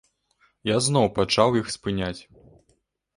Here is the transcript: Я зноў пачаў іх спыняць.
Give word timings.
Я 0.69 0.77
зноў 0.85 1.05
пачаў 1.19 1.57
іх 1.61 1.69
спыняць. 1.75 2.17